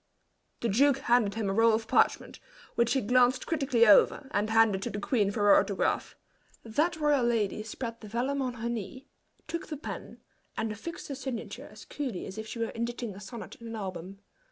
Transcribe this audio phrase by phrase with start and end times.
[0.61, 2.39] The duke handed him a roll of parchment,
[2.73, 6.15] which he glanced critically over, and handed to the queen for her autograph.
[6.63, 9.05] That royal lady spread the vellum on her knee,
[9.47, 10.19] took the pen
[10.57, 13.75] and affixed her signature as coolly as if she were inditing a sonnet in an
[13.75, 14.17] album.